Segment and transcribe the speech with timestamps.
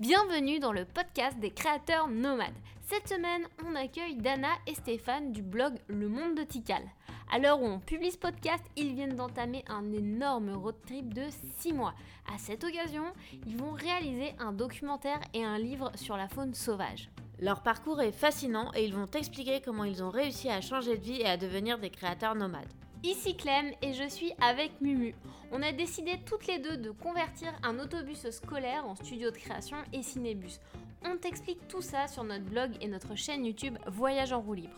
[0.00, 2.54] Bienvenue dans le podcast des créateurs nomades.
[2.80, 6.82] Cette semaine, on accueille Dana et Stéphane du blog Le Monde de Tikal.
[7.30, 11.24] À l'heure où on publie ce podcast, ils viennent d'entamer un énorme road trip de
[11.58, 11.92] 6 mois.
[12.34, 13.04] À cette occasion,
[13.46, 17.10] ils vont réaliser un documentaire et un livre sur la faune sauvage.
[17.38, 21.04] Leur parcours est fascinant et ils vont expliquer comment ils ont réussi à changer de
[21.04, 22.72] vie et à devenir des créateurs nomades.
[23.02, 25.14] Ici Clem et je suis avec Mumu.
[25.52, 29.78] On a décidé toutes les deux de convertir un autobus scolaire en studio de création
[29.94, 30.58] et cinébus.
[31.02, 34.76] On t'explique tout ça sur notre blog et notre chaîne YouTube Voyage en roue libre.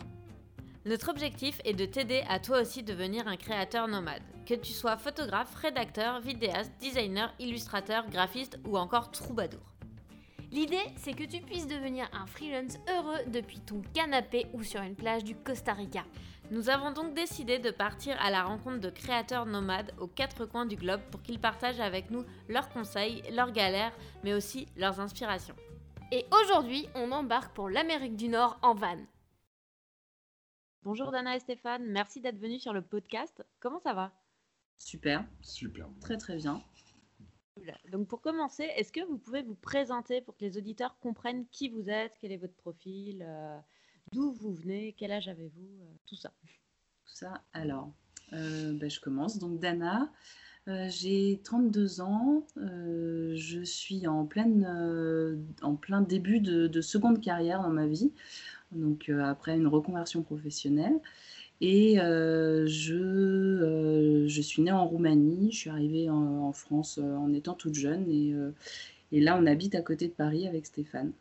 [0.85, 4.23] Notre objectif est de t'aider à toi aussi devenir un créateur nomade.
[4.45, 9.72] Que tu sois photographe, rédacteur, vidéaste, designer, illustrateur, graphiste ou encore troubadour.
[10.53, 14.95] L'idée, c'est que tu puisses devenir un freelance heureux depuis ton canapé ou sur une
[14.95, 16.05] plage du Costa Rica.
[16.51, 20.67] Nous avons donc décidé de partir à la rencontre de créateurs nomades aux quatre coins
[20.67, 25.55] du globe pour qu'ils partagent avec nous leurs conseils, leurs galères, mais aussi leurs inspirations.
[26.11, 28.99] Et aujourd'hui, on embarque pour l'Amérique du Nord en van.
[30.83, 33.43] Bonjour Dana et Stéphane, merci d'être venus sur le podcast.
[33.59, 34.11] Comment ça va?
[34.77, 35.87] Super, Super.
[35.99, 36.61] très très bien.
[37.91, 41.69] Donc pour commencer, est-ce que vous pouvez vous présenter pour que les auditeurs comprennent qui
[41.69, 43.57] vous êtes, quel est votre profil, euh,
[44.11, 46.31] d'où vous venez, quel âge avez-vous, euh, tout ça?
[47.05, 47.91] Tout ça, alors,
[48.33, 49.37] euh, ben, je commence.
[49.37, 50.11] Donc Dana,
[50.65, 54.27] j'ai 32 ans, je suis en,
[55.61, 58.13] en plein début de, de seconde carrière dans ma vie,
[58.71, 60.99] donc après une reconversion professionnelle.
[61.59, 63.52] Et je,
[64.33, 68.09] je suis née en Roumanie, je suis arrivée en, France euh, en étant toute jeune
[68.09, 68.51] et, euh,
[69.11, 71.11] et là on habite à côté de Paris avec Stéphane.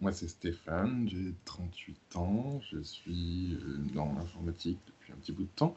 [0.00, 5.42] Moi, c'est Stéphane, j'ai 38 ans, je suis euh, dans l'informatique depuis un petit bout
[5.42, 5.76] de temps.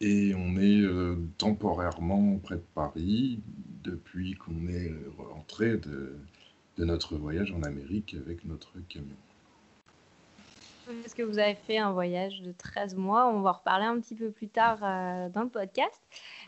[0.00, 0.84] Et on est
[1.38, 3.40] temporairement près de Paris
[3.82, 6.14] depuis qu'on est rentré de
[6.76, 9.16] notre voyage en Amérique avec notre camion.
[11.02, 14.00] Parce que vous avez fait un voyage de 13 mois, on va en reparler un
[14.00, 16.00] petit peu plus tard euh, dans le podcast.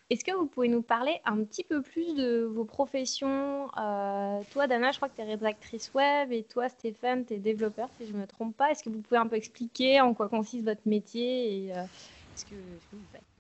[0.09, 3.69] Est-ce que vous pouvez nous parler un petit peu plus de vos professions?
[3.79, 7.39] Euh, Toi, Dana, je crois que tu es rédactrice web et toi, Stéphane, tu es
[7.39, 8.71] développeur, si je ne me trompe pas.
[8.71, 11.83] Est-ce que vous pouvez un peu expliquer en quoi consiste votre métier et euh,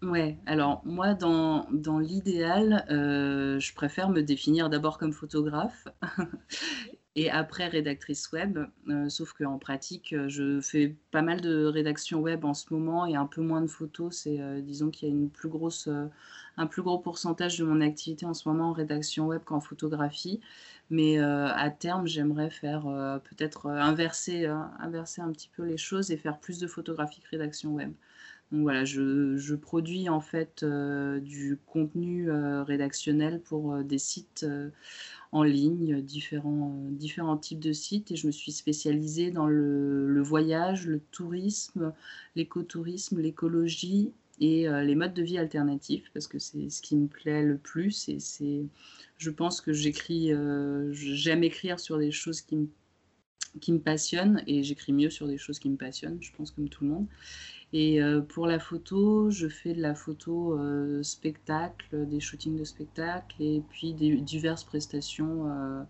[0.02, 5.88] Ouais, alors moi, dans, dans l'idéal, je préfère me définir d'abord comme photographe
[7.16, 8.58] et après rédactrice web.
[8.88, 13.06] Euh, sauf qu'en pratique, euh, je fais pas mal de rédaction web en ce moment
[13.06, 14.16] et un peu moins de photos.
[14.16, 15.88] C'est, euh, disons qu'il y a une plus grosse,
[16.56, 20.40] un plus gros pourcentage de mon activité en ce moment en rédaction web qu'en photographie.
[20.90, 22.82] Mais à terme, j'aimerais faire
[23.22, 24.46] peut-être inverser,
[24.80, 27.92] inverser un petit peu les choses et faire plus de photographie que rédaction web.
[28.50, 34.44] Donc voilà, je, je produis en fait du contenu rédactionnel pour des sites
[35.32, 40.20] en ligne, différents, euh, différents types de sites, et je me suis spécialisée dans le,
[40.22, 41.92] voyage, le tourisme,
[42.36, 47.06] l'écotourisme, l'écologie et euh, les modes de vie alternatifs, parce que c'est ce qui me
[47.06, 48.10] plaît le plus,
[49.18, 52.68] je pense que j'écris, euh, j'aime écrire sur des choses qui me,
[53.60, 56.68] qui me passionnent, et j'écris mieux sur des choses qui me passionnent, je pense comme
[56.68, 57.06] tout le monde.
[57.72, 62.64] Et euh, pour la photo, je fais de la photo euh, spectacle, des shootings de
[62.64, 65.82] spectacle et puis des diverses prestations euh,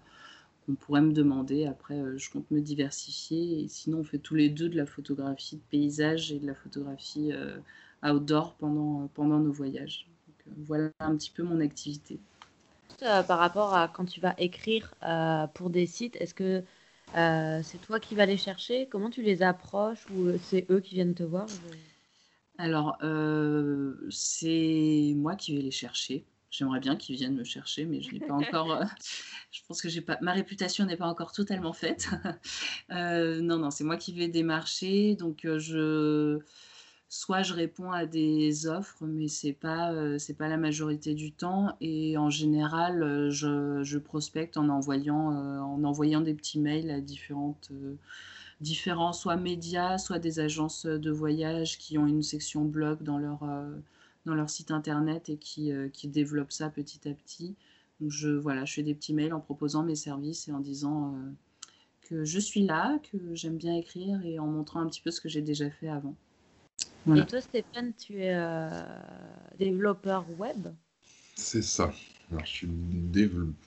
[0.67, 1.65] qu'on pourrait me demander.
[1.65, 3.63] Après, je compte me diversifier.
[3.63, 6.55] Et sinon, on fait tous les deux de la photographie de paysage et de la
[6.55, 7.33] photographie
[8.05, 10.07] outdoor pendant, pendant nos voyages.
[10.59, 12.19] Voilà un petit peu mon activité.
[12.99, 14.95] Par rapport à quand tu vas écrire
[15.55, 16.63] pour des sites, est-ce que
[17.17, 20.81] euh, c'est toi qui vas les chercher Comment tu les approches ou euh, c'est eux
[20.81, 21.51] qui viennent te voir?
[22.59, 26.27] Alors, euh, c'est moi qui vais les chercher.
[26.51, 28.73] J'aimerais bien qu'ils viennent me chercher, mais je n'ai pas encore.
[28.73, 28.85] euh,
[29.51, 32.09] je pense que j'ai pas, ma réputation n'est pas encore totalement faite.
[32.91, 35.15] Non, non, c'est moi qui vais démarcher.
[35.17, 36.39] Donc, je,
[37.11, 41.77] soit je réponds à des offres, mais c'est pas, euh, pas la majorité du temps.
[41.81, 46.91] Et en général, euh, je, je prospecte en envoyant, euh, en envoyant des petits mails
[46.91, 47.73] à différentes.
[48.61, 53.41] différents, soit médias, soit des agences de voyage qui ont une section blog dans leur,
[54.27, 57.57] dans leur site internet et qui, qui développent ça petit à petit.
[58.01, 61.15] Donc je, voilà, je fais des petits mails en proposant mes services et en disant
[62.03, 65.21] que je suis là, que j'aime bien écrire et en montrant un petit peu ce
[65.21, 66.15] que j'ai déjà fait avant.
[67.07, 67.23] Voilà.
[67.23, 68.71] Et toi, Stéphane, tu es euh,
[69.59, 70.69] développeur web?
[71.35, 71.93] C'est ça.
[72.31, 72.69] Alors, je suis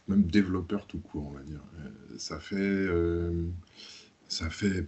[0.07, 1.61] même développeur tout court, on va dire.
[1.79, 3.47] Euh, ça fait, euh,
[4.29, 4.87] ça fait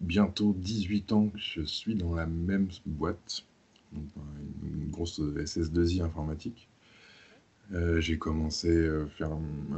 [0.00, 3.44] bientôt 18 ans que je suis dans la même boîte,
[3.92, 4.08] donc
[4.64, 6.68] une grosse SS2I informatique.
[7.72, 9.30] Euh, j'ai commencé à faire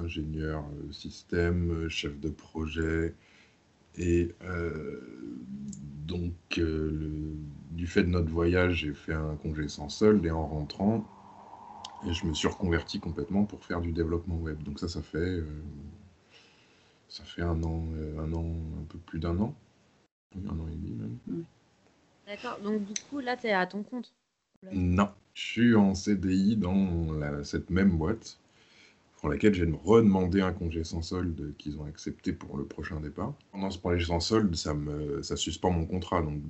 [0.02, 3.14] ingénieur système, chef de projet.
[3.98, 4.32] Et
[6.06, 11.04] donc, du fait de notre voyage, j'ai fait un congé sans solde et en rentrant,
[12.06, 14.62] je me suis reconverti complètement pour faire du développement web.
[14.62, 15.42] Donc ça, ça fait,
[17.08, 17.84] ça fait un an,
[18.18, 18.44] un an,
[18.80, 19.54] un peu plus d'un an.
[20.34, 21.44] Un an et demi même.
[22.26, 24.12] D'accord, donc du coup, là, tu es à ton compte?
[24.72, 28.38] Non, je suis en CDI dans cette même boîte
[29.22, 33.34] pour laquelle j'ai redemandé un congé sans solde qu'ils ont accepté pour le prochain départ.
[33.52, 36.22] Pendant ce congé sans solde, ça, me, ça suspend mon contrat.
[36.22, 36.42] Donc,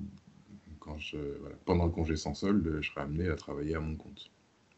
[0.79, 1.17] quand je,
[1.65, 4.31] pendant le congé sans solde, je serai amené à travailler à mon compte.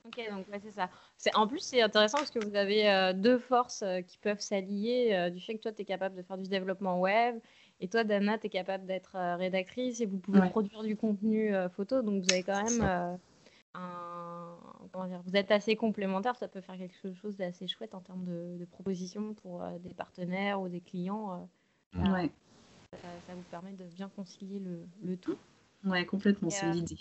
[0.06, 0.90] Ok, donc c'est ça.
[1.36, 5.14] En plus, c'est intéressant parce que vous avez euh, deux forces euh, qui peuvent s'allier
[5.14, 7.40] euh, du fait que toi, tu es capable de faire du développement web
[7.80, 12.02] et toi, Dana, tu es capable d'être rédactrice et vous pouvez produire du contenu photo.
[12.02, 13.18] Donc, vous avez quand même
[13.76, 14.58] un.
[14.92, 16.36] Comment dire Vous êtes assez complémentaires.
[16.36, 20.70] Ça peut faire quelque chose d'assez chouette en termes de, propositions pour des partenaires ou
[20.70, 21.50] des clients.
[21.96, 22.32] ouais.
[23.02, 25.38] Ça, vous permet de bien concilier le, le tout.
[25.84, 26.98] Ouais, complètement, c'est l'idée.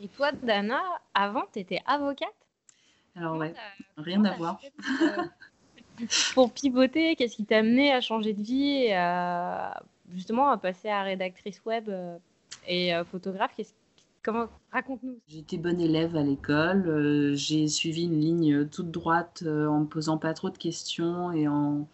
[0.00, 0.80] Et toi, Dana,
[1.12, 2.28] avant, tu étais avocate?
[3.14, 3.54] Alors, ouais,
[3.98, 4.60] rien à voir.
[5.02, 5.24] Euh,
[6.34, 10.88] pour pivoter, qu'est-ce qui t'a amené à changer de vie et à, justement à passer
[10.88, 12.16] à rédactrice web euh,
[12.66, 13.52] et euh, photographe?
[14.22, 17.34] Comment raconte-nous J'étais bonne élève à l'école.
[17.34, 21.88] j'ai suivi une ligne toute droite en me posant pas trop de questions et en,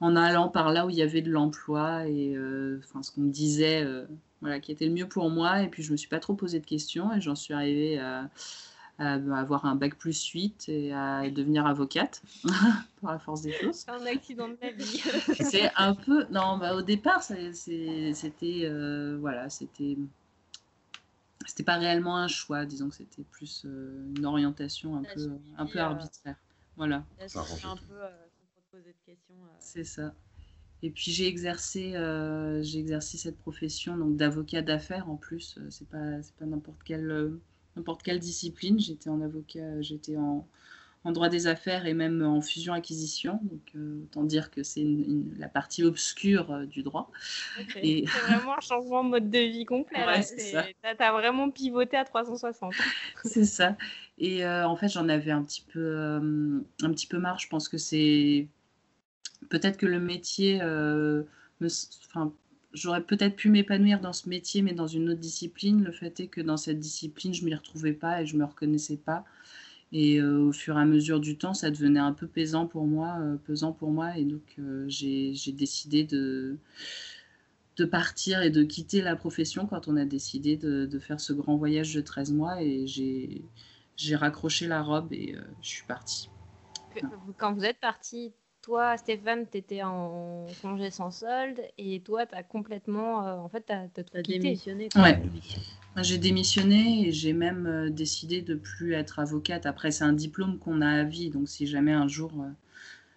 [0.00, 2.36] en allant par là où il y avait de l'emploi et
[2.78, 3.86] enfin ce qu'on me disait
[4.40, 5.62] voilà, qui était le mieux pour moi.
[5.62, 7.98] Et puis, je ne me suis pas trop posé de questions et j'en suis arrivée
[7.98, 8.28] à,
[8.98, 12.20] avoir un bac plus 8 et à devenir avocate
[13.00, 13.76] par la force des choses.
[13.76, 15.02] C'est un accident de la vie.
[15.34, 16.26] c'est un peu.
[16.32, 18.62] Non, bah, au départ, c'était.
[18.64, 19.96] Euh, voilà, c'était.
[21.48, 25.66] C'était pas réellement un choix, disons que c'était plus euh, une orientation un peu, un
[25.66, 26.36] peu euh, arbitraire.
[26.76, 27.04] Voilà.
[27.26, 27.76] C'est un peu sans
[28.70, 29.34] poser de questions.
[29.58, 30.14] C'est ça.
[30.82, 35.56] Et puis j'ai exercé, euh, j'ai exercé cette profession donc d'avocat d'affaires en plus.
[35.58, 37.40] Euh, c'est pas c'est pas n'importe quelle euh,
[37.76, 38.78] n'importe quelle discipline.
[38.78, 40.46] J'étais en avocat, j'étais en,
[41.04, 43.40] en, droit des affaires et même en fusion acquisition.
[43.42, 43.72] Donc
[44.04, 44.86] autant dire que c'est
[45.38, 47.10] la partie obscure du droit.
[47.82, 48.04] Et...
[48.12, 50.04] C'est vraiment un changement de mode de vie complet.
[50.04, 52.74] Ouais, tu as, vraiment pivoté à 360.
[53.24, 53.76] c'est ça.
[54.18, 55.96] Et en fait j'en avais un petit peu
[56.82, 57.38] un petit peu marre.
[57.38, 58.48] Je pense que c'est
[59.48, 61.22] peut-être que le métier, euh,
[62.06, 62.32] enfin,
[62.72, 65.82] j'aurais peut-être pu m'épanouir dans ce métier, mais dans une autre discipline.
[65.82, 68.96] Le fait est que dans cette discipline, je m'y retrouvais pas et je me reconnaissais
[68.96, 69.24] pas.
[69.92, 72.86] Et euh, au fur et à mesure du temps, ça devenait un peu pesant pour
[72.86, 74.16] moi, euh, pesant pour moi.
[74.18, 76.56] Et donc, j'ai décidé de,
[77.76, 81.32] de partir et de quitter la profession quand on a décidé de, de faire ce
[81.32, 82.62] grand voyage de 13 mois.
[82.62, 86.28] Et j'ai raccroché la robe et je suis partie.
[87.38, 88.32] Quand vous êtes partie,
[88.68, 93.26] toi, Stéphane, tu étais en congé sans solde et toi, tu as complètement.
[93.26, 94.90] Euh, en fait, tu as, démissionné.
[94.94, 95.22] Ouais.
[95.96, 99.64] J'ai démissionné et j'ai même euh, décidé de plus être avocate.
[99.64, 101.30] Après, c'est un diplôme qu'on a à vie.
[101.30, 102.50] Donc, si jamais un jour, euh,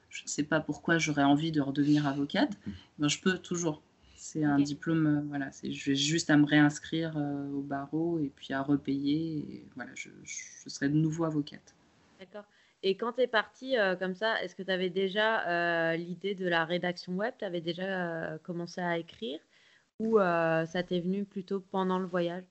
[0.09, 2.57] je ne sais pas pourquoi j'aurais envie de redevenir avocate,
[2.97, 3.81] ben, je peux toujours.
[4.15, 7.17] C'est un diplôme, voilà, c'est juste à me réinscrire
[7.53, 9.39] au barreau et puis à repayer.
[9.39, 11.75] Et voilà, je, je serai de nouveau avocate.
[12.19, 12.45] D'accord.
[12.83, 16.33] Et quand tu es parti euh, comme ça, est-ce que tu avais déjà euh, l'idée
[16.33, 17.33] de la rédaction web?
[17.37, 19.39] Tu avais déjà euh, commencé à écrire?
[19.99, 22.43] Ou ça t'est venu plutôt pendant le voyage?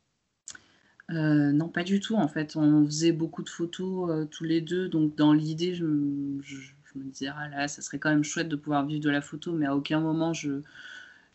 [1.09, 2.15] Non, pas du tout.
[2.15, 4.89] En fait, on faisait beaucoup de photos tous les deux.
[4.89, 8.87] Donc, dans l'idée, je, me disais, ah là, ça serait quand même chouette de pouvoir
[8.87, 9.53] vivre de la photo.
[9.53, 10.63] Mais à aucun moment, je,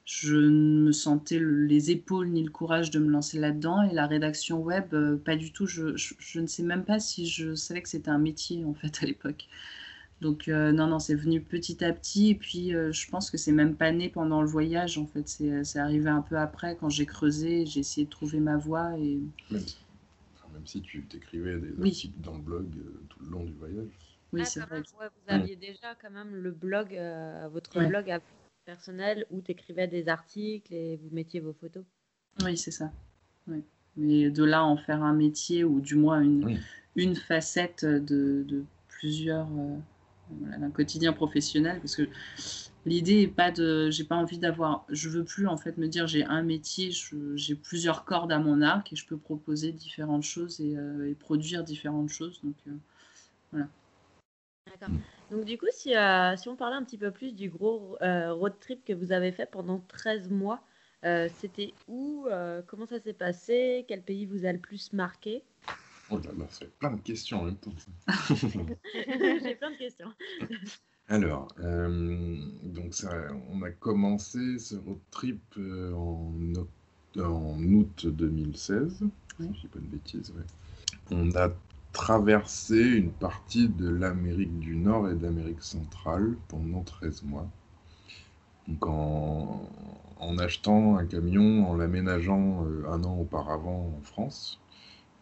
[0.05, 3.81] je ne me sentais les épaules ni le courage de me lancer là-dedans.
[3.81, 5.65] Et la rédaction web, euh, pas du tout.
[5.65, 8.99] Je, je, ne sais même pas si je savais que c'était un métier, en fait,
[9.01, 9.47] à l'époque.
[10.21, 12.29] Donc, euh, non, non, c'est venu petit à petit.
[12.29, 15.27] Et puis, euh, je pense que c'est même pas né pendant le voyage, en fait.
[15.27, 18.95] C'est arrivé un peu après, quand j'ai creusé, j'ai essayé de trouver ma voie.
[18.99, 19.19] Et...
[19.49, 19.63] Même,
[20.65, 22.67] si, tu t'écrivais des articles dans le blog
[23.09, 23.89] tout le long du voyage.
[24.33, 24.81] Oui, ah, c'est vrai.
[24.81, 26.95] vous aviez déjà quand même le blog,
[27.51, 28.19] votre blog à
[28.65, 31.83] personnel où tu écrivais des articles et vous mettiez vos photos.
[32.43, 32.91] Oui, c'est ça.
[33.97, 36.59] Mais de là en faire un métier ou du moins une,
[36.95, 39.77] une facette de, de plusieurs euh,
[40.57, 42.09] d'un quotidien professionnel parce que
[42.85, 46.07] l'idée est pas de j'ai pas envie d'avoir je veux plus en fait me dire
[46.07, 46.91] j'ai un métier
[47.35, 51.63] j'ai plusieurs cordes à mon arc et je peux proposer différentes choses et, euh, produire
[51.63, 52.41] différentes choses.
[52.43, 52.71] Donc euh,
[53.51, 53.67] voilà.
[54.67, 54.95] D'accord
[55.31, 58.33] donc du coup, si, euh, si, on parlait un petit peu plus du gros euh,
[58.33, 60.61] road trip que vous avez fait pendant 13 mois,
[61.03, 62.27] euh, c'était où
[62.67, 65.43] Comment ça s'est passé Quel pays vous a le plus marqué?
[66.09, 67.71] Oh là là, ça fait plein de questions en même temps.
[68.93, 70.11] J'ai plein de questions.
[71.07, 73.11] Alors, donc ça,
[73.51, 76.33] on a commencé ce road trip en,
[77.17, 79.03] août 2016, si
[79.39, 79.51] Oui.
[79.53, 80.31] je dis pas de bêtises.
[80.31, 80.43] ouais.
[81.11, 81.49] On a
[81.95, 87.49] traversé une partie de l'Amérique du Nord et de l'Amérique centrale pendant 13 mois.
[88.67, 89.69] Donc en,
[90.17, 94.59] en achetant un camion, en l'aménageant euh, un an auparavant en France.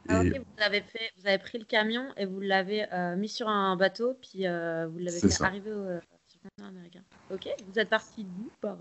[0.08, 3.16] Ah, Et ok, vous avez fait, vous avez pris le camion et vous l'avez euh,
[3.16, 5.46] mis sur un bateau, puis euh, vous l'avez fait ça.
[5.46, 7.04] arriver au, euh, sur le continent américain.
[7.30, 8.78] Ok, vous êtes parti d'où par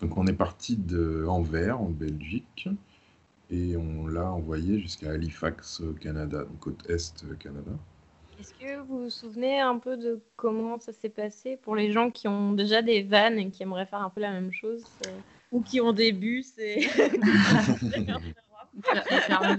[0.00, 2.68] Donc on est parti de Anvers en Belgique
[3.50, 7.70] et on l'a envoyé jusqu'à Halifax au Canada, donc côte est euh, Canada.
[8.40, 12.10] Est-ce que vous vous souvenez un peu de comment ça s'est passé pour les gens
[12.10, 15.10] qui ont déjà des vannes et qui aimeraient faire un peu la même chose euh,
[15.52, 16.88] ou qui ont des bus et
[19.30, 19.56] bon,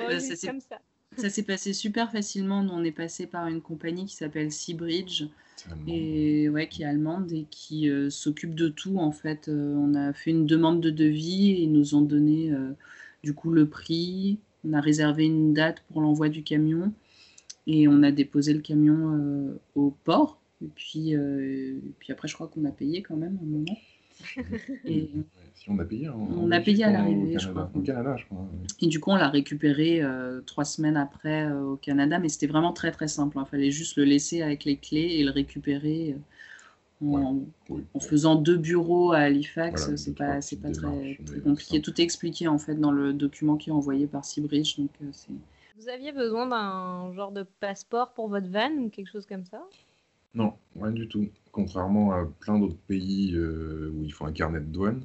[0.00, 2.62] Euh, ça s'est- passé super facilement.
[2.62, 5.24] Nous, on est passé par une compagnie qui s'appelle Seabridge.
[5.86, 9.48] Et ouais, qui est allemande et qui euh, s'occupe de tout en fait.
[9.48, 12.72] Euh, on a fait une demande de devis et ils nous ont donné euh,
[13.22, 14.38] du coup le prix.
[14.64, 16.92] On a réservé une date pour l'envoi du camion
[17.66, 20.40] et on a déposé le camion au port.
[20.62, 23.76] Et puis, et puis après, je crois qu'on a payé quand même un moment.
[24.84, 25.10] Et,
[25.54, 26.06] si on a payé.
[26.06, 27.80] hein, On payé à l'arrivée, je Canada crois.
[27.80, 28.46] Au Canada, je crois.
[28.80, 32.46] et du coup, on l'a récupéré euh, trois semaines après euh, au Canada, mais c'était
[32.46, 33.38] vraiment très très simple.
[33.40, 36.16] Il fallait juste le laisser avec les clés et le récupérer
[37.02, 37.82] euh, en, Oui.
[37.94, 39.82] en faisant deux bureaux à Halifax.
[39.82, 41.80] Voilà, c'est pas, c'est pas très, compliqué.
[41.80, 44.78] Tout est expliqué en fait dans le document qui est envoyé par Seabridge.
[44.78, 45.30] Donc, euh, c'est...
[45.78, 49.62] Vous aviez besoin d'un genre de passeport pour votre van ou quelque chose comme ça?
[50.34, 51.26] Non, rien du tout.
[51.52, 55.04] Contrairement à plein d'autres pays euh, où il faut un carnet de douane,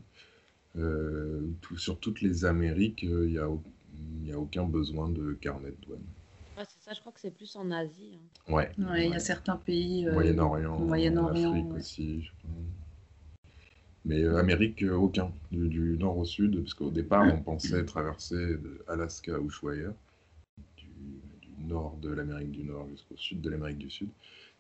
[0.78, 3.50] euh, tout- sur toutes les Amériques, euh, il n'y a,
[4.32, 6.02] y aucun besoin de carnet de douane.
[6.58, 8.18] Ouais, c'est ça, je crois que c'est plus en Asie.
[8.48, 8.54] hein.
[8.54, 8.72] Ouais.
[8.80, 10.08] Ouais, il y a certains pays.
[10.08, 11.80] euh, Moyen-Orient, Moyen-Orient, Afrique ouais.
[11.80, 12.22] aussi.
[12.24, 12.52] je crois.
[14.06, 15.32] Mais euh, Amérique, aucun.
[15.52, 19.94] Du, du nord au sud, parce qu'au départ, on pensait traverser de Alaska à Ushuaia,
[20.78, 20.86] du,
[21.42, 24.10] du nord de l'Amérique du Nord jusqu'au sud de l'Amérique du Sud.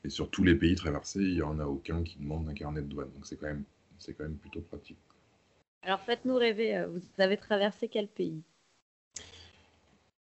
[0.04, 2.82] Et sur tous les pays traversés, il n'y en a aucun qui demande un carnet
[2.82, 3.12] de douane.
[3.13, 3.63] Donc c'est quand même,
[4.00, 4.98] c'est quand même plutôt pratique.
[5.82, 8.44] Alors faites-nous rêver, euh, vous avez traversé quel pays?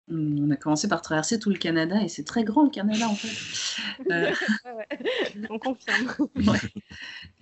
[0.09, 3.09] Hum, On a commencé par traverser tout le Canada et c'est très grand le Canada
[3.09, 3.29] en fait.
[4.11, 4.33] Euh,
[5.51, 6.13] On confirme.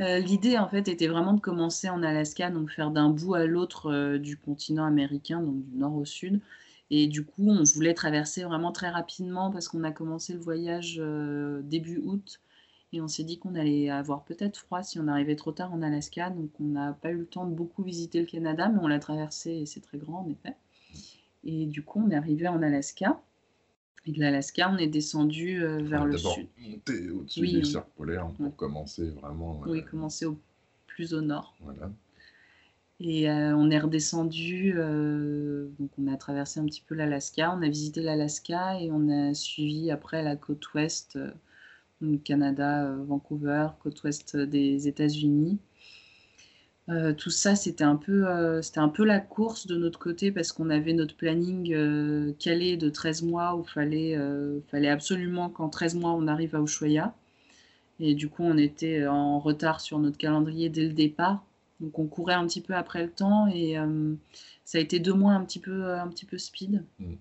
[0.01, 3.47] Euh, L'idée, en fait, était vraiment de commencer en Alaska, donc faire d'un bout à
[3.47, 6.41] l'autre euh, du continent américain, donc du nord au sud.
[6.97, 10.99] Et du coup, on voulait traverser vraiment très rapidement parce qu'on a commencé le voyage
[11.01, 12.41] euh, début août
[12.93, 15.83] et on s'est dit qu'on allait avoir peut-être froid si on arrivait trop tard en
[15.83, 16.31] Alaska.
[16.31, 19.01] Donc, on n'a pas eu le temps de beaucoup visiter le Canada, mais on l'a
[19.01, 20.55] traversé et c'est très grand en effet.
[21.43, 23.21] Et du coup, on est arrivé en Alaska.
[24.07, 26.47] Et de l'Alaska, on est descendu euh, vers On a le sud.
[26.61, 29.63] monté au-dessus Oui, du cercle polaire pour commencer vraiment.
[29.67, 30.39] euh, Oui, commencer au
[30.87, 31.57] plus au nord.
[31.61, 31.91] Voilà.
[33.01, 37.63] Et euh, on est redescendu, euh, donc on a traversé un petit peu l'Alaska, on
[37.63, 41.31] a visité l'Alaska et on a suivi après la côte ouest, euh,
[42.01, 45.59] donc Canada, Vancouver, côte ouest des États-Unis.
[47.17, 50.93] Tout ça, c'était un peu, un peu la course de notre côté parce qu'on avait
[50.93, 54.19] notre planning calé de 13 mois où il fallait,
[54.69, 57.15] fallait absolument qu'en 13 mois on arrive à Ushuaia.
[58.01, 61.45] Et du coup, on était en retard sur notre calendrier dès le départ.
[61.81, 64.15] Donc on courait un petit peu après le temps et euh,
[64.65, 66.85] ça a été deux mois un petit peu, un petit peu speed.
[66.99, 67.15] Mm.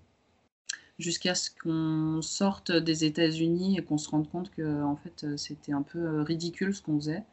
[0.98, 5.72] Jusqu'à ce qu'on sorte des États-Unis et qu'on se rende compte que en fait c'était
[5.72, 7.24] un peu euh, ridicule ce qu'on faisait,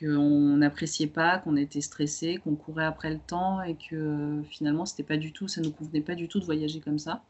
[0.00, 4.86] qu'on n'appréciait pas, qu'on était stressé, qu'on courait après le temps et que euh, finalement
[4.86, 7.22] c'était pas du tout, ça nous convenait pas du tout de voyager comme ça.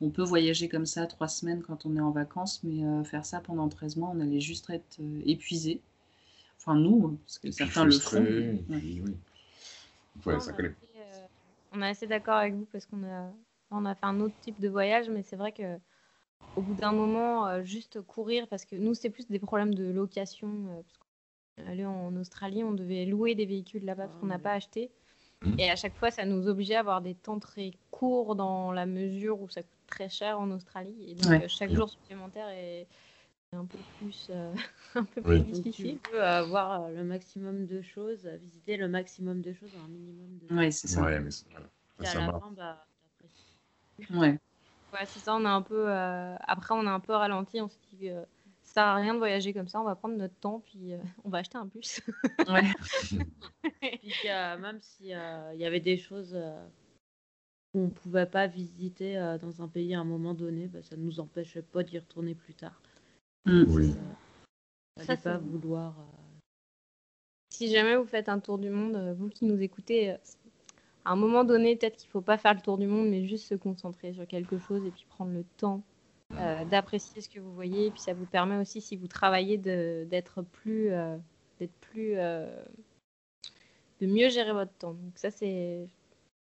[0.00, 3.24] On peut voyager comme ça trois semaines quand on est en vacances, mais euh, faire
[3.24, 5.80] ça pendant 13 mois, on allait juste être euh, épuisé.
[6.64, 8.24] Enfin nous, hein, parce que certains le font.
[8.24, 8.78] et Ouais.
[8.78, 9.16] puis, oui.
[10.26, 10.68] Ouais, Non, ça on, collait.
[10.68, 11.26] est assez, euh,
[11.72, 13.32] on est assez d'accord avec vous parce qu'on a,
[13.72, 15.78] on a fait un autre type de voyage, mais c'est vrai que
[16.54, 19.90] au bout d'un moment, euh, juste courir, parce que nous, c'est plus des problèmes de
[19.90, 20.48] location.
[20.68, 24.26] euh, parce qu'on allait en Australie, on devait louer des véhicules là-bas parce Ah, qu'on
[24.26, 24.42] n'a oui.
[24.42, 24.90] pas acheté.
[25.42, 25.56] Mhm.
[25.58, 28.86] Et à chaque fois, ça nous obligeait à avoir des temps très courts dans la
[28.86, 31.10] mesure où ça coûte très cher en Australie.
[31.10, 31.48] Et donc, Ouais.
[31.48, 31.76] chaque Mhm.
[31.76, 32.86] jour supplémentaire est
[33.52, 34.54] un peu plus, euh,
[34.94, 35.42] un peu Oui.
[35.42, 35.98] plus Donc tu difficile.
[36.12, 40.54] veux avoir le maximum de choses, euh, visiter le maximum de choses un minimum de
[40.56, 41.02] Ouais, c'est ça.
[41.02, 41.28] Ouais, mais.
[41.28, 42.40] Et Ça, à ça la marche.
[42.40, 44.18] fin, bah, t'apprécies.
[44.18, 44.38] Ouais.
[44.92, 45.88] Ouais, c'est ça, on a un peu.
[45.90, 47.60] euh, Après, on a un peu ralenti.
[47.60, 48.22] On s'est dit que
[48.62, 49.80] ça sert à rien de voyager comme ça.
[49.80, 52.00] On va prendre notre temps, puis euh, on va acheter un bus.
[52.48, 52.64] Ouais.
[53.80, 56.66] Puis euh, même si euh, il y avait des choses euh,
[57.74, 60.96] on ne pouvait pas visiter euh, dans un pays à un moment donné, bah, ça
[60.96, 62.80] ne nous empêchait pas d'y retourner plus tard.
[63.44, 63.64] Mm.
[63.68, 63.94] Oui.
[65.04, 65.98] Ça, pas vouloir.
[65.98, 66.38] euh,
[67.50, 70.16] Si jamais vous faites un tour du monde, euh, vous qui nous écoutez, euh,
[71.04, 73.24] à un moment donné, peut-être qu'il ne faut pas faire le tour du monde, mais
[73.26, 75.82] juste se concentrer sur quelque chose et puis prendre le temps
[76.34, 77.86] euh, d'apprécier ce que vous voyez.
[77.86, 81.16] Et puis ça vous permet aussi, si vous travaillez, de- d'être plus, euh,
[81.58, 82.64] d'être plus, euh,
[84.00, 84.94] de mieux gérer votre temps.
[84.94, 85.86] Donc ça, c'est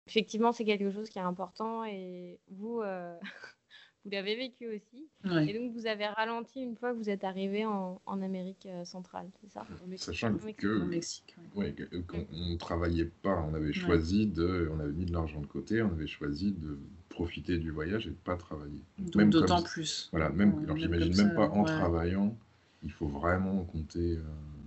[0.07, 3.17] effectivement c'est quelque chose qui est important et vous, euh,
[4.05, 5.07] vous l'avez vécu aussi.
[5.25, 5.49] Ouais.
[5.51, 8.85] Et donc vous avez ralenti une fois que vous êtes arrivé en, en Amérique euh,
[8.85, 9.67] centrale, c'est ça?
[9.97, 11.37] Sachant Au que Au Mexique.
[11.55, 11.75] ouais.
[11.77, 15.41] Ouais, qu'on on ne travaillait pas, on avait choisi de, on avait mis de l'argent
[15.41, 16.79] de côté, on avait choisi de
[17.09, 18.83] profiter du voyage et de pas travailler.
[18.99, 20.09] Donc d'autant plus.
[20.13, 21.65] Voilà, même, Ouais, alors j'imagine même pas en ouais.
[21.65, 22.37] travaillant,
[22.83, 24.23] il faut vraiment compter, euh,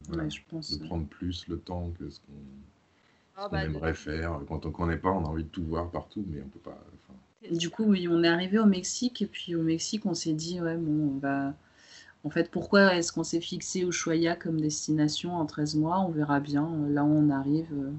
[0.08, 0.78] voilà, Ouais, je pense.
[0.78, 2.34] de prendre plus le temps que ce qu'on
[3.36, 4.40] Ah, ce qu'on bah, aimerait faire.
[4.48, 6.78] Quand on connaît pas, on a envie de tout voir partout, mais on peut pas.
[7.50, 10.60] Du coup, oui, on est arrivé au Mexique et puis au Mexique, on s'est dit,
[10.62, 11.54] ouais, bon, on va.
[12.26, 16.00] En fait, pourquoi est-ce qu'on s'est fixé Ushuaia comme destination en 13 mois?
[16.02, 16.70] On verra bien.
[16.90, 17.92] Là où on arrive, euh,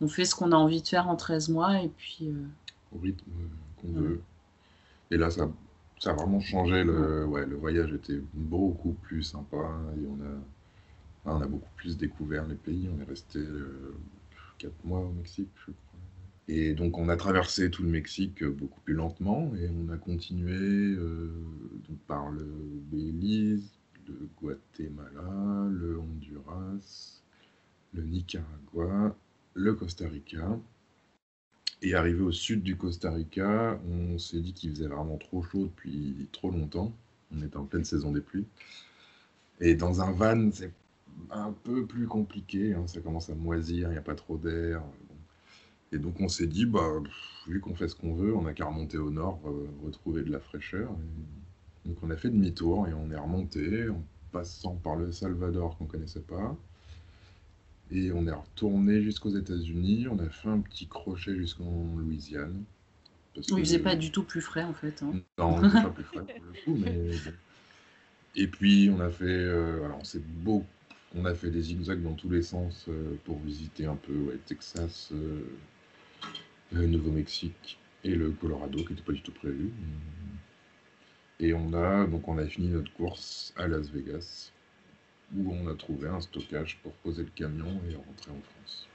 [0.00, 2.28] on fait ce qu'on a envie de faire en 13 mois et puis.
[2.28, 2.46] euh,
[2.92, 3.30] au rythme
[3.80, 4.00] qu'on Ouais.
[4.02, 4.22] veut.
[5.10, 5.50] Et là, ça,
[6.00, 6.84] ça a vraiment changé.
[6.84, 9.58] Le, ouais, le voyage était beaucoup plus sympa
[9.98, 10.66] et on a,
[11.26, 12.88] on a beaucoup plus découvert les pays.
[12.94, 13.96] On est resté euh,
[14.58, 15.72] quatre mois au Mexique, je.
[16.52, 19.96] Et donc, on a traversé tout le Mexique euh, beaucoup plus lentement et on a
[19.96, 21.32] continué euh,
[22.08, 22.44] par le
[22.90, 23.70] Belize,
[24.08, 27.22] le Guatemala, le Honduras,
[27.94, 29.16] le Nicaragua,
[29.54, 30.58] le Costa Rica.
[31.82, 35.66] Et arrivé au sud du Costa Rica, on s'est dit qu'il faisait vraiment trop chaud
[35.66, 36.90] depuis trop longtemps.
[37.34, 38.46] On était en pleine saison des pluies.
[39.60, 40.72] Et dans un van, c'est
[41.30, 42.74] un peu plus compliqué.
[42.74, 44.82] hein, Ça commence à moisir, il n'y a pas trop d'air.
[45.92, 46.88] Et donc on s'est dit, bah,
[47.48, 50.30] vu qu'on fait ce qu'on veut, on n'a qu'à remonter au nord, euh, retrouver de
[50.30, 50.90] la fraîcheur.
[51.84, 55.76] Et donc on a fait demi-tour et on est remonté en passant par le Salvador
[55.78, 56.56] qu'on connaissait pas.
[57.90, 60.06] Et on est retourné jusqu'aux États-Unis.
[60.08, 62.62] On a fait un petit crochet jusqu'en Louisiane.
[63.34, 65.02] Parce Il que- faisait pas du tout plus frais en fait.
[65.02, 65.12] hein.
[65.38, 67.10] non, c'est pas plus frais pour le coup, mais.
[68.36, 70.64] Et puis on a fait, euh, alors c'est beau,
[71.16, 74.38] on a fait des zigzags dans tous les sens euh, pour visiter un peu ouais,
[74.46, 75.40] Texas, euh,
[76.72, 79.72] le Nouveau-Mexique et le Colorado qui n'était pas du tout prévu.
[81.38, 84.52] Et on a donc on a fini notre course à Las Vegas
[85.36, 88.88] où on a trouvé un stockage pour poser le camion et rentrer en France.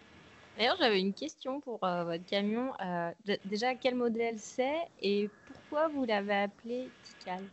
[0.58, 2.72] D'ailleurs, j'avais une question pour euh, votre camion.
[2.82, 3.12] Euh,
[3.46, 7.44] déjà, quel modèle c'est et pourquoi vous l'avez appelé Tikal?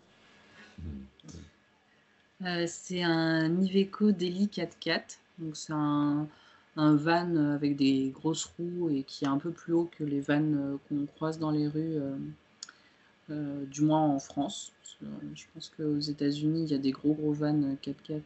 [0.79, 1.05] Hmm.
[2.47, 5.19] Euh, c'est un Iveco Daily 4x4.
[5.39, 6.29] Donc c'est un,
[6.77, 10.21] un van avec des grosses roues et qui est un peu plus haut que les
[10.21, 12.17] vannes euh, qu'on croise dans les rues, euh,
[13.31, 14.73] euh, du moins en France.
[15.35, 18.13] Je pense qu'aux États-Unis, il y a des gros gros vannes 4x4.
[18.13, 18.23] et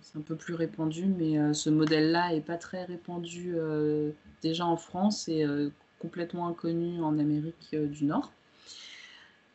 [0.00, 3.56] C'est un peu plus répandu, mais ce modèle-là est pas très répandu
[4.40, 5.44] déjà en France et
[5.98, 8.30] complètement inconnu en Amérique du Nord.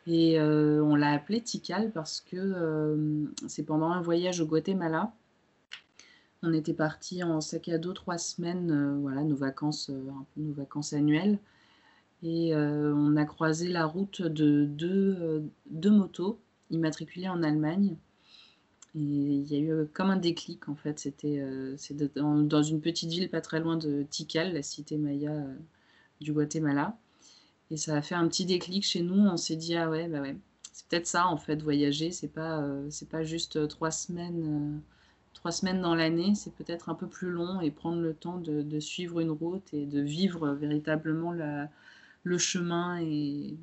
[0.06, 5.14] Et on l'a appelé Tikal parce que c'est pendant un voyage au Guatemala.
[6.46, 10.24] On était parti en sac à dos trois semaines, euh, voilà, nos vacances, euh, un
[10.32, 11.40] peu nos vacances annuelles.
[12.22, 16.38] Et euh, on a croisé la route de deux, motos
[16.70, 17.96] immatriculées en Allemagne.
[18.94, 20.98] Et il y a eu comme un déclic en fait.
[21.00, 21.44] C'était
[22.14, 25.44] dans, une petite ville pas très loin de Tikal, la cité maya
[26.20, 26.96] du Guatemala.
[27.70, 29.18] Et ça a fait un petit déclic chez nous.
[29.18, 30.36] On s'est dit, ah ouais, bah ouais.
[30.72, 32.10] C'est peut-être ça, en fait, voyager.
[32.12, 34.80] C'est pas, c'est pas juste trois semaines,
[35.46, 36.34] trois semaines dans l'année.
[36.34, 39.72] C'est peut-être un peu plus long et prendre le temps de, de suivre une route
[39.72, 41.68] et de vivre véritablement la-
[42.24, 43.56] le chemin et,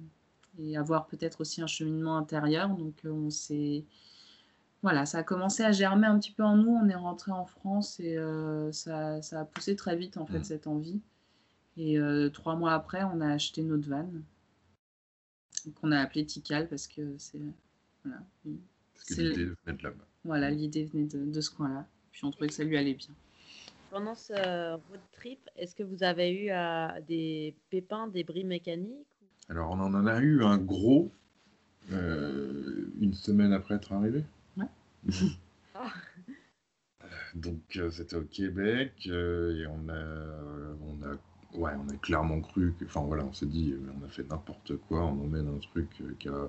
[0.60, 2.70] et avoir peut-être aussi un cheminement intérieur.
[2.70, 3.84] Donc, euh, on s'est.
[4.82, 6.72] Voilà, ça a commencé à germer un petit peu en nous.
[6.72, 10.40] On est rentré en France et euh, ça, ça a poussé très vite, en fait,
[10.40, 10.44] Mm.
[10.46, 11.02] cette envie.
[11.76, 14.08] Et euh, trois mois après, on a acheté notre van,
[15.76, 17.42] qu'on a appelé Tikal parce que c'est
[18.06, 18.22] voilà,
[18.96, 20.06] C'est- l'idée de là-bas.
[20.26, 21.86] Voilà, l'idée venait de, de ce coin-là.
[22.12, 23.10] Puis on trouvait que ça lui allait bien.
[23.90, 24.34] Pendant ce
[24.74, 29.08] road trip, est-ce que vous avez eu euh, des pépins, des bris mécaniques
[29.50, 31.12] Alors, on en a eu un gros
[31.92, 34.24] euh, une semaine après être arrivé.
[34.58, 34.66] Ouais.
[35.76, 35.92] Ah.
[37.04, 41.98] Euh, Donc, euh, c'était au Québec euh, et on a, on a, ouais, on a
[41.98, 45.20] clairement cru que, enfin voilà, on s'est dit, euh, on a fait n'importe quoi, on
[45.24, 46.48] emmène un truc euh, qui a euh,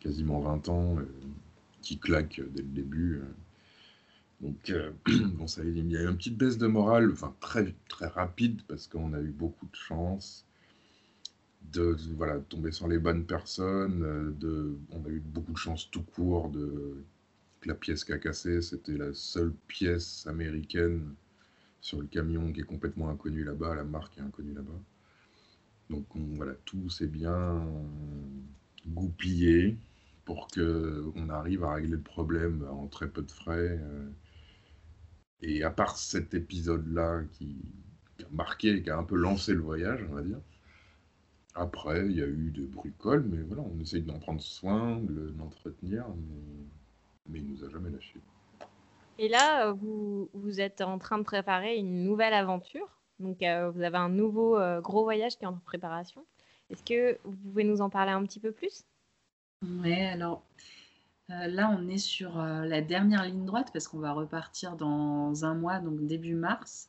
[0.00, 1.08] quasiment 20 ans, euh,
[1.86, 3.20] qui claque euh, dès le début.
[3.20, 3.24] euh.
[4.40, 4.90] Donc, euh,
[5.34, 8.88] bon, ça, il y a une petite baisse de morale, enfin très, très rapide parce
[8.88, 10.44] qu'on a eu beaucoup de chance
[11.72, 14.36] de, voilà, tomber sur les bonnes personnes.
[14.38, 17.04] De, on a eu beaucoup de chance tout court de
[17.64, 21.14] la pièce qui a cassé, c'était la seule pièce américaine
[21.80, 24.80] sur le camion qui est complètement inconnue là-bas, la marque est inconnue là-bas.
[25.90, 27.66] Donc voilà, tout s'est bien
[28.86, 29.76] goupillé
[30.26, 33.78] pour qu'on arrive à régler le problème en très peu de frais.
[33.80, 34.10] Euh.
[35.40, 37.62] Et à part cet épisode-là qui,
[38.20, 40.40] a marqué, qui a un peu lancé le voyage, on va dire,
[41.54, 45.32] après, il y a eu des bricoles, mais voilà, on essaye d'en prendre soin, de
[45.38, 46.66] l'entretenir, mais,
[47.28, 48.20] mais il nous a jamais lâchés.
[49.18, 53.00] Et là, vous, vous êtes en train de préparer une nouvelle aventure.
[53.20, 56.26] Donc, euh, vous avez un nouveau euh, gros voyage qui est en préparation.
[56.68, 58.84] Est-ce que vous pouvez nous en parler un petit peu plus?
[59.66, 60.42] Oui, alors
[61.30, 65.54] euh, là, on est sur la dernière ligne droite parce qu'on va repartir dans un
[65.54, 66.88] mois, donc début mars.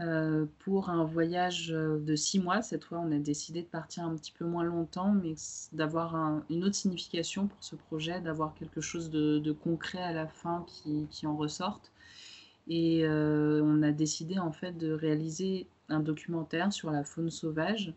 [0.00, 2.62] Euh, pour un voyage euh, de six mois.
[2.62, 5.34] Cette fois, on a décidé de partir un petit peu moins longtemps, mais
[5.72, 6.14] d'avoir
[6.48, 10.64] une autre signification pour ce projet, d'avoir quelque chose de, concret à la fin
[11.10, 11.92] qui, en ressorte.
[12.66, 17.92] Et euh, on a décidé en fait de réaliser un documentaire sur la faune sauvage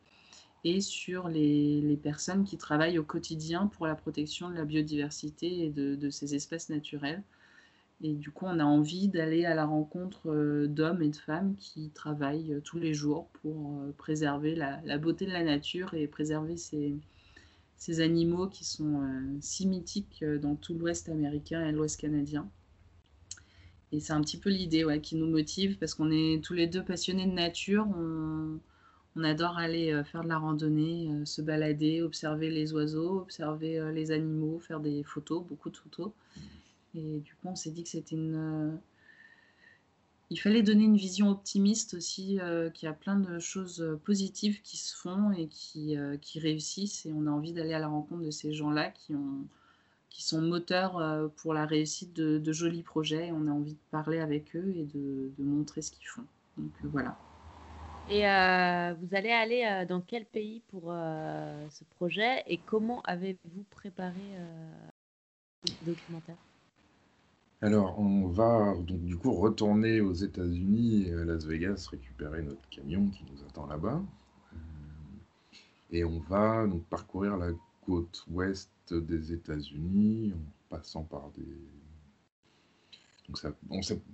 [0.64, 5.70] et sur les, personnes qui travaillent au quotidien pour la protection de la biodiversité et
[5.70, 7.24] de ces espèces naturelles.
[8.04, 11.56] Et du coup, on a envie d'aller à la rencontre euh, d'hommes et de femmes
[11.56, 16.06] qui travaillent euh, tous les jours pour euh, préserver la, beauté de la nature et
[16.08, 17.00] préserver ces,
[18.02, 19.02] animaux qui sont
[19.42, 22.50] si mythiques dans tout l'Ouest américain et l'Ouest canadien.
[23.92, 26.84] Et c'est un petit peu l'idée qui nous motive parce qu'on est tous les deux
[26.84, 27.86] passionnés de nature.
[29.16, 34.60] On adore aller faire de la randonnée, se balader, observer les oiseaux, observer les animaux,
[34.60, 36.12] faire des photos, beaucoup de photos.
[36.96, 38.36] Et du coup, on s'est dit que c'était une.
[38.36, 38.72] Euh,
[40.30, 44.00] il fallait donner une vision optimiste aussi, euh, qu'il y a plein de choses euh,
[44.04, 45.98] positives qui se font et qui,
[46.40, 47.06] réussissent.
[47.06, 49.46] Et on a envie d'aller à la rencontre de ces gens-là qui, ont,
[50.10, 53.28] sont moteurs pour la réussite de, jolis projets.
[53.28, 56.26] Et on a envie de parler avec eux et de, de montrer ce qu'ils font.
[56.58, 57.18] Donc voilà.
[58.10, 64.38] Et vous allez aller dans quel pays pour ce projet et comment avez-vous préparé
[65.64, 66.38] le documentaire?
[67.62, 73.08] Alors, on va donc du coup retourner aux États-Unis à Las Vegas récupérer notre camion
[73.08, 74.02] qui nous attend là-bas.
[74.54, 74.58] Euh,
[75.90, 77.52] et on va donc parcourir la
[77.86, 81.48] côte ouest des États-Unis en passant par des.
[83.28, 83.52] Donc ça,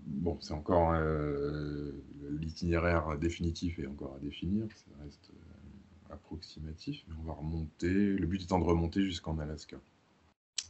[0.07, 1.91] bon, c'est encore euh,
[2.39, 7.89] l'itinéraire définitif est encore à définir, ça reste euh, approximatif, mais on va remonter.
[7.89, 9.77] Le but étant de remonter jusqu'en Alaska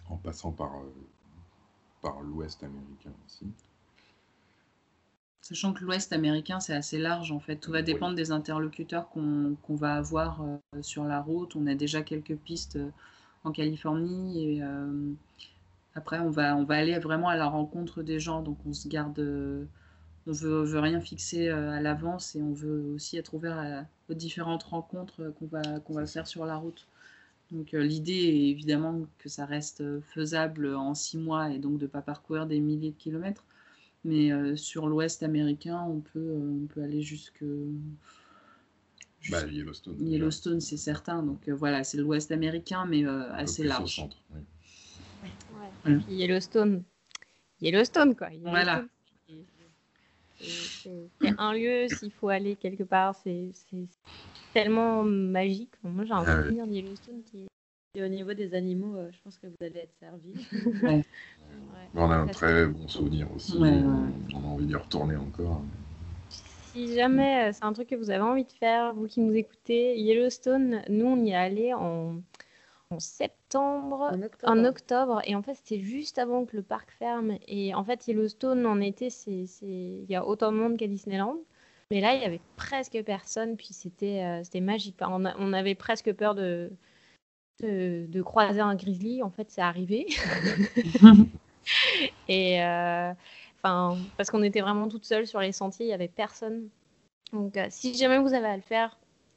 [0.10, 0.72] en passant par
[2.02, 3.46] par l'Ouest américain aussi.
[5.42, 7.56] Sachant que l'Ouest américain, c'est assez large en fait.
[7.56, 11.56] Tout va dépendre des interlocuteurs qu'on va avoir euh, sur la route.
[11.56, 12.92] On a déjà quelques pistes euh,
[13.44, 15.12] en Californie et euh,
[16.00, 18.42] après on va, on va aller vraiment à la rencontre des gens.
[18.42, 23.18] Donc on se garde, on veut, veut rien fixer à l'avance et on veut aussi
[23.18, 26.88] être ouvert aux différentes rencontres qu'on va, qu'on va faire sur la route.
[27.52, 31.80] Donc euh, l'idée est évidemment que ça reste euh, faisable en six mois et donc
[31.80, 33.46] de ne pas parcourir des milliers de kilomètres.
[34.06, 37.44] Mais euh, sur l'ouest américain, on peut, on peut aller jusque...
[39.30, 39.98] Bah, Yellowstone.
[40.00, 41.24] Yellowstone, c'est certain.
[41.24, 43.98] Donc voilà, c'est l'ouest américain, mais assez large.
[43.98, 44.16] Centre,
[46.10, 46.84] Yellowstone.
[47.62, 48.30] Yellowstone, quoi.
[48.42, 48.86] voilà.
[50.40, 53.52] C'est un lieu, s'il faut aller quelque part, c'est
[54.54, 55.74] tellement magique.
[55.84, 57.50] Moi, j'ai un ah souvenir d'Yellowstone qui
[57.96, 60.34] et au niveau des animaux, euh, je pense que vous allez être servi.
[61.96, 63.58] On a un très bon souvenir aussi.
[63.58, 65.64] On a envie d'y retourner encore.
[66.30, 69.34] Si jamais euh, c'est un truc que vous avez envie de faire, vous qui nous
[69.34, 72.22] écoutez, Yellowstone, nous on y est allé en,
[72.92, 75.22] en septembre, en octobre.
[75.26, 77.38] et en fait c'était juste avant que le parc ferme.
[77.48, 81.38] Et en fait Yellowstone en été, c'est il y a autant de monde qu'à Disneyland.
[81.92, 84.96] Mais là, il y avait presque personne, puis c'était euh, c'était magique.
[85.02, 86.72] On, on, avait presque peur de,
[87.62, 89.24] de, croiser un grizzly.
[89.24, 90.06] En fait, c'est arrivé.
[92.28, 93.12] et euh,
[93.58, 96.70] enfin, parce qu'on était vraiment toutes seules sur les sentiers, il y avait personne.
[97.34, 98.96] Donc, euh, si jamais vous avez à le faire,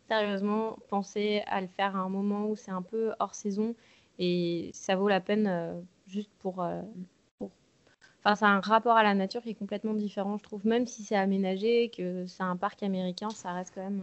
[0.09, 3.75] sérieusement, pensez à le faire à un moment où c'est un peu hors saison
[4.19, 6.63] et ça vaut la peine juste pour
[8.25, 10.65] Enfin, c'est un rapport à la nature qui est complètement différent, je trouve.
[10.65, 14.01] Même si c'est aménagé, que c'est un parc américain, ça reste quand même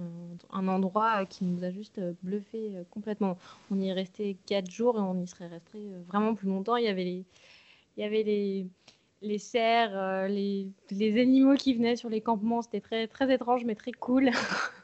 [0.51, 3.37] un, endroit qui nous a juste bluffé euh, complètement.
[3.71, 6.75] On y est resté quatre jours et on y serait resté euh, vraiment plus longtemps.
[6.75, 7.23] Il y avait les,
[7.95, 8.67] il y avait les,
[9.21, 12.61] les cerfs, euh, les, les, animaux qui venaient sur les campements.
[12.61, 14.31] C'était très, très étrange, mais très cool.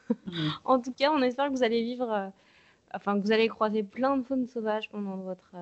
[0.64, 2.32] en tout cas, on espère que vous allez vivre
[2.96, 5.52] enfin, vous allez croiser plein de faune sauvage pendant votre,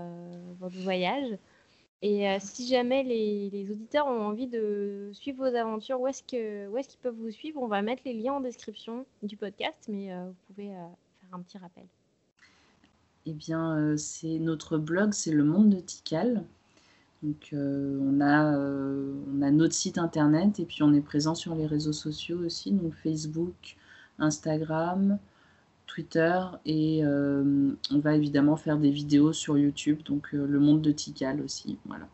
[0.60, 1.36] votre voyage.
[2.02, 7.16] Et si jamais les, auditeurs ont envie de suivre vos aventures, où est-ce qu'ils peuvent
[7.16, 7.62] vous suivre?
[7.62, 11.56] On va mettre les liens en description du podcast, mais vous pouvez faire un petit
[11.56, 11.84] rappel.
[13.24, 16.44] Eh bien, c'est notre blog, c'est le monde de Tikal.
[17.22, 21.66] Donc, on, a, on a notre site internet et puis on est présent sur les
[21.66, 23.76] réseaux sociaux aussi, donc Facebook,
[24.18, 25.18] Instagram,
[25.86, 30.82] Twitter et euh, on va évidemment faire des vidéos sur YouTube, donc euh, le monde
[30.82, 31.78] de Tikal aussi.
[31.86, 32.06] Voilà.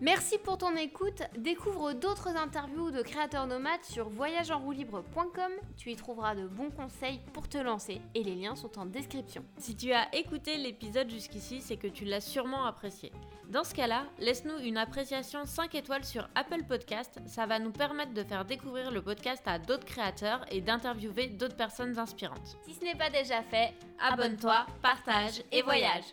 [0.00, 1.22] Merci pour ton écoute.
[1.36, 5.52] Découvre d'autres interviews de créateurs nomades sur voyageenroulibre.com.
[5.76, 9.44] Tu y trouveras de bons conseils pour te lancer et les liens sont en description.
[9.56, 13.10] Si tu as écouté l'épisode jusqu'ici, c'est que tu l'as sûrement apprécié.
[13.48, 17.18] Dans ce cas-là, laisse-nous une appréciation 5 étoiles sur Apple Podcast.
[17.26, 21.56] Ça va nous permettre de faire découvrir le podcast à d'autres créateurs et d'interviewer d'autres
[21.56, 22.56] personnes inspirantes.
[22.62, 26.04] Si ce n'est pas déjà fait, abonne-toi, partage et voyage.